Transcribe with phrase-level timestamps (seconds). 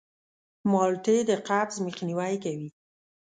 [0.71, 2.69] مالټې د قبض مخنیوی کوي.